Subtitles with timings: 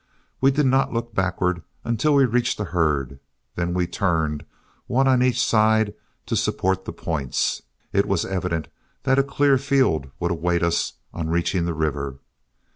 [0.41, 3.19] We did not look backward until we reached the herd;
[3.53, 4.43] then as we turned,
[4.87, 5.93] one on each side
[6.25, 7.61] to support the points,
[7.93, 8.67] it was evident
[9.03, 12.17] that a clear field would await us on reaching the river.